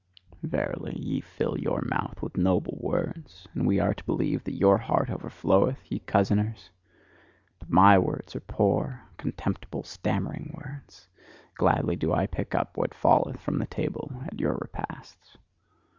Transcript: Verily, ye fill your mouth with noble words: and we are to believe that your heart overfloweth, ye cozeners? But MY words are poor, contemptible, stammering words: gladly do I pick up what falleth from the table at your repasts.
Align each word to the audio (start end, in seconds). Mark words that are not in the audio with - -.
Verily, 0.41 0.97
ye 0.99 1.21
fill 1.21 1.59
your 1.59 1.83
mouth 1.83 2.23
with 2.23 2.35
noble 2.35 2.75
words: 2.81 3.47
and 3.53 3.67
we 3.67 3.79
are 3.79 3.93
to 3.93 4.03
believe 4.03 4.43
that 4.45 4.57
your 4.57 4.79
heart 4.79 5.09
overfloweth, 5.09 5.77
ye 5.91 5.99
cozeners? 5.99 6.71
But 7.59 7.69
MY 7.69 7.99
words 7.99 8.35
are 8.35 8.39
poor, 8.39 9.03
contemptible, 9.17 9.83
stammering 9.83 10.55
words: 10.57 11.07
gladly 11.53 11.95
do 11.97 12.11
I 12.13 12.25
pick 12.25 12.55
up 12.55 12.77
what 12.77 12.95
falleth 12.95 13.39
from 13.39 13.59
the 13.59 13.67
table 13.67 14.11
at 14.25 14.39
your 14.39 14.55
repasts. 14.59 15.37